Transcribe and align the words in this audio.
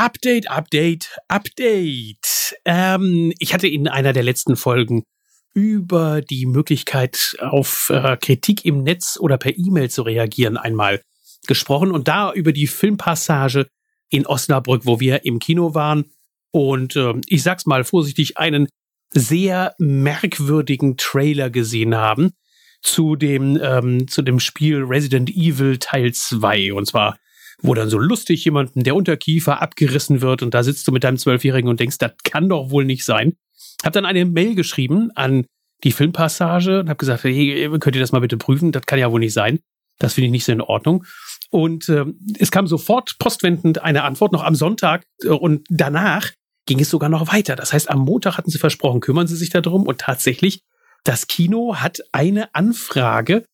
Update, 0.00 0.50
Update, 0.50 1.18
Update. 1.28 2.56
Ähm, 2.64 3.34
ich 3.38 3.52
hatte 3.52 3.68
in 3.68 3.86
einer 3.86 4.14
der 4.14 4.22
letzten 4.22 4.56
Folgen 4.56 5.02
über 5.52 6.22
die 6.22 6.46
Möglichkeit 6.46 7.36
auf 7.38 7.90
äh, 7.90 8.16
Kritik 8.16 8.64
im 8.64 8.82
Netz 8.82 9.18
oder 9.20 9.36
per 9.36 9.52
E-Mail 9.58 9.90
zu 9.90 10.00
reagieren 10.00 10.56
einmal 10.56 11.02
gesprochen 11.46 11.90
und 11.90 12.08
da 12.08 12.32
über 12.32 12.52
die 12.52 12.66
Filmpassage 12.66 13.66
in 14.08 14.26
Osnabrück, 14.26 14.86
wo 14.86 15.00
wir 15.00 15.26
im 15.26 15.38
Kino 15.38 15.74
waren 15.74 16.06
und 16.50 16.96
äh, 16.96 17.12
ich 17.26 17.42
sag's 17.42 17.66
mal 17.66 17.84
vorsichtig, 17.84 18.38
einen 18.38 18.68
sehr 19.10 19.74
merkwürdigen 19.76 20.96
Trailer 20.96 21.50
gesehen 21.50 21.94
haben 21.94 22.32
zu 22.80 23.16
dem, 23.16 23.60
ähm, 23.62 24.08
zu 24.08 24.22
dem 24.22 24.40
Spiel 24.40 24.82
Resident 24.82 25.28
Evil 25.28 25.76
Teil 25.76 26.14
2. 26.14 26.72
Und 26.72 26.86
zwar, 26.86 27.18
wo 27.62 27.74
dann 27.74 27.88
so 27.88 27.98
lustig 27.98 28.44
jemanden 28.44 28.84
der 28.84 28.94
Unterkiefer 28.94 29.60
abgerissen 29.60 30.20
wird 30.20 30.42
und 30.42 30.54
da 30.54 30.62
sitzt 30.62 30.86
du 30.88 30.92
mit 30.92 31.04
deinem 31.04 31.18
Zwölfjährigen 31.18 31.68
und 31.68 31.80
denkst, 31.80 31.98
das 31.98 32.12
kann 32.24 32.48
doch 32.48 32.70
wohl 32.70 32.84
nicht 32.84 33.04
sein. 33.04 33.36
Hab 33.84 33.92
dann 33.92 34.06
eine 34.06 34.24
Mail 34.24 34.54
geschrieben 34.54 35.10
an 35.14 35.46
die 35.84 35.92
Filmpassage 35.92 36.80
und 36.80 36.88
hab 36.88 36.98
gesagt, 36.98 37.24
hey, 37.24 37.68
könnt 37.78 37.96
ihr 37.96 38.02
das 38.02 38.12
mal 38.12 38.20
bitte 38.20 38.36
prüfen? 38.36 38.72
Das 38.72 38.86
kann 38.86 38.98
ja 38.98 39.10
wohl 39.10 39.20
nicht 39.20 39.32
sein. 39.32 39.60
Das 39.98 40.14
finde 40.14 40.26
ich 40.26 40.32
nicht 40.32 40.44
so 40.44 40.52
in 40.52 40.60
Ordnung. 40.60 41.04
Und 41.50 41.88
äh, 41.88 42.04
es 42.38 42.50
kam 42.50 42.66
sofort 42.66 43.16
postwendend 43.18 43.82
eine 43.82 44.04
Antwort, 44.04 44.32
noch 44.32 44.44
am 44.44 44.54
Sonntag. 44.54 45.04
Äh, 45.22 45.28
und 45.28 45.66
danach 45.68 46.30
ging 46.66 46.80
es 46.80 46.90
sogar 46.90 47.08
noch 47.08 47.32
weiter. 47.32 47.56
Das 47.56 47.72
heißt, 47.72 47.90
am 47.90 48.00
Montag 48.00 48.36
hatten 48.36 48.50
sie 48.50 48.58
versprochen, 48.58 49.00
kümmern 49.00 49.26
sie 49.26 49.36
sich 49.36 49.50
darum. 49.50 49.86
Und 49.86 50.00
tatsächlich, 50.00 50.62
das 51.04 51.26
Kino 51.26 51.76
hat 51.76 52.00
eine 52.12 52.54
Anfrage 52.54 53.44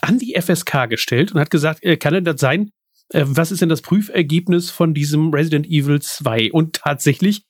an 0.00 0.18
die 0.18 0.40
FSK 0.40 0.88
gestellt 0.88 1.32
und 1.32 1.40
hat 1.40 1.50
gesagt, 1.50 1.82
äh, 1.82 1.96
kann 1.96 2.14
denn 2.14 2.24
das 2.24 2.40
sein? 2.40 2.70
Äh, 3.10 3.24
was 3.26 3.50
ist 3.50 3.62
denn 3.62 3.68
das 3.68 3.82
Prüfergebnis 3.82 4.70
von 4.70 4.94
diesem 4.94 5.32
Resident 5.32 5.66
Evil 5.66 6.00
2? 6.00 6.52
Und 6.52 6.74
tatsächlich, 6.74 7.42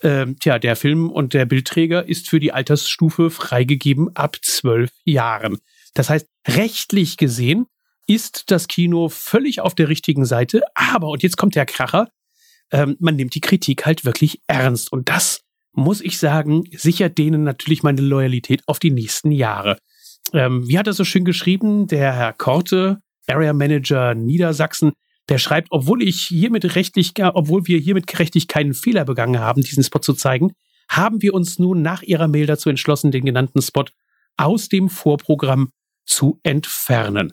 äh, 0.00 0.26
tja, 0.40 0.58
der 0.58 0.76
Film 0.76 1.10
und 1.10 1.34
der 1.34 1.46
Bildträger 1.46 2.08
ist 2.08 2.28
für 2.28 2.40
die 2.40 2.52
Altersstufe 2.52 3.30
freigegeben 3.30 4.14
ab 4.14 4.36
zwölf 4.42 4.90
Jahren. 5.04 5.58
Das 5.94 6.10
heißt, 6.10 6.26
rechtlich 6.46 7.16
gesehen 7.16 7.66
ist 8.06 8.50
das 8.50 8.68
Kino 8.68 9.08
völlig 9.08 9.60
auf 9.60 9.74
der 9.74 9.88
richtigen 9.88 10.24
Seite. 10.24 10.62
Aber, 10.74 11.08
und 11.08 11.22
jetzt 11.22 11.36
kommt 11.36 11.54
der 11.54 11.66
Kracher, 11.66 12.08
ähm, 12.70 12.96
man 13.00 13.16
nimmt 13.16 13.34
die 13.34 13.40
Kritik 13.40 13.86
halt 13.86 14.04
wirklich 14.04 14.40
ernst. 14.46 14.92
Und 14.92 15.08
das, 15.08 15.42
muss 15.72 16.00
ich 16.00 16.18
sagen, 16.18 16.64
sichert 16.74 17.18
denen 17.18 17.44
natürlich 17.44 17.82
meine 17.82 18.00
Loyalität 18.00 18.62
auf 18.66 18.78
die 18.78 18.90
nächsten 18.90 19.30
Jahre. 19.30 19.78
Ähm, 20.32 20.66
wie 20.68 20.78
hat 20.78 20.86
er 20.86 20.92
so 20.92 21.04
schön 21.04 21.24
geschrieben? 21.24 21.86
Der 21.86 22.12
Herr 22.14 22.32
Korte, 22.32 23.00
Area 23.26 23.52
Manager 23.52 24.14
Niedersachsen, 24.14 24.92
der 25.28 25.38
schreibt, 25.38 25.68
obwohl 25.70 26.02
ich 26.02 26.22
hiermit 26.22 26.74
rechtlich, 26.74 27.12
obwohl 27.18 27.66
wir 27.66 27.78
hiermit 27.78 28.06
gerechtig 28.06 28.48
keinen 28.48 28.74
Fehler 28.74 29.04
begangen 29.04 29.40
haben, 29.40 29.62
diesen 29.62 29.84
Spot 29.84 30.00
zu 30.00 30.14
zeigen, 30.14 30.52
haben 30.88 31.20
wir 31.20 31.34
uns 31.34 31.58
nun 31.58 31.82
nach 31.82 32.02
ihrer 32.02 32.28
Mail 32.28 32.46
dazu 32.46 32.70
entschlossen, 32.70 33.10
den 33.10 33.24
genannten 33.24 33.60
Spot 33.60 33.84
aus 34.36 34.68
dem 34.68 34.88
Vorprogramm 34.88 35.70
zu 36.06 36.40
entfernen. 36.42 37.32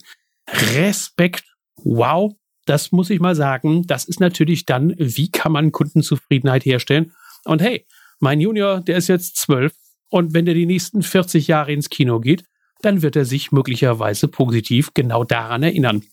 Respekt, 0.49 1.45
wow, 1.77 2.33
das 2.65 2.91
muss 2.91 3.09
ich 3.09 3.19
mal 3.19 3.35
sagen. 3.35 3.87
Das 3.87 4.05
ist 4.05 4.19
natürlich 4.19 4.65
dann, 4.65 4.93
wie 4.97 5.30
kann 5.30 5.52
man 5.52 5.71
Kundenzufriedenheit 5.71 6.65
herstellen? 6.65 7.13
Und 7.45 7.61
hey, 7.61 7.85
mein 8.19 8.41
Junior, 8.41 8.81
der 8.81 8.97
ist 8.97 9.07
jetzt 9.07 9.37
zwölf 9.37 9.73
und 10.09 10.33
wenn 10.33 10.45
der 10.45 10.53
die 10.53 10.65
nächsten 10.65 11.03
40 11.03 11.47
Jahre 11.47 11.71
ins 11.71 11.89
Kino 11.89 12.19
geht, 12.19 12.43
dann 12.81 13.02
wird 13.02 13.15
er 13.15 13.25
sich 13.25 13.52
möglicherweise 13.52 14.27
positiv 14.27 14.93
genau 14.93 15.23
daran 15.23 15.63
erinnern. 15.63 16.03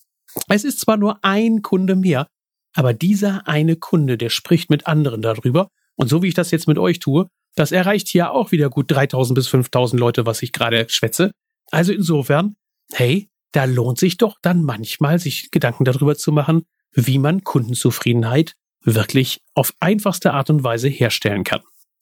Es 0.48 0.64
ist 0.64 0.80
zwar 0.80 0.96
nur 0.96 1.18
ein 1.22 1.62
Kunde 1.62 1.96
mehr, 1.96 2.28
aber 2.74 2.94
dieser 2.94 3.46
eine 3.46 3.76
Kunde, 3.76 4.16
der 4.16 4.30
spricht 4.30 4.70
mit 4.70 4.86
anderen 4.86 5.22
darüber. 5.22 5.68
Und 5.96 6.08
so 6.08 6.22
wie 6.22 6.28
ich 6.28 6.34
das 6.34 6.50
jetzt 6.50 6.68
mit 6.68 6.78
euch 6.78 6.98
tue, 6.98 7.28
das 7.54 7.72
erreicht 7.72 8.08
hier 8.08 8.32
auch 8.32 8.50
wieder 8.50 8.70
gut 8.70 8.90
3000 8.90 9.34
bis 9.34 9.48
5000 9.48 10.00
Leute, 10.00 10.24
was 10.24 10.42
ich 10.42 10.52
gerade 10.52 10.88
schwätze. 10.88 11.32
Also 11.70 11.92
insofern, 11.92 12.56
hey, 12.92 13.28
da 13.52 13.64
lohnt 13.64 13.98
sich 13.98 14.16
doch 14.16 14.36
dann 14.40 14.62
manchmal, 14.62 15.18
sich 15.18 15.50
Gedanken 15.50 15.84
darüber 15.84 16.16
zu 16.16 16.32
machen, 16.32 16.62
wie 16.92 17.18
man 17.18 17.44
Kundenzufriedenheit 17.44 18.54
wirklich 18.84 19.40
auf 19.54 19.74
einfachste 19.80 20.32
Art 20.32 20.50
und 20.50 20.64
Weise 20.64 20.88
herstellen 20.88 21.44
kann. 21.44 21.60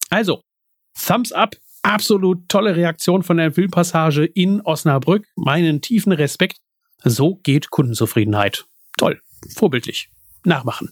Also, 0.09 0.43
Thumbs 0.99 1.32
up, 1.32 1.56
absolut 1.82 2.49
tolle 2.49 2.76
Reaktion 2.76 3.22
von 3.22 3.37
der 3.37 3.53
Filmpassage 3.53 4.25
in 4.25 4.60
Osnabrück. 4.60 5.26
Meinen 5.37 5.81
tiefen 5.81 6.12
Respekt. 6.12 6.59
So 7.05 7.37
geht 7.43 7.71
Kundenzufriedenheit. 7.71 8.65
Toll, 8.97 9.21
vorbildlich. 9.55 10.09
Nachmachen. 10.44 10.88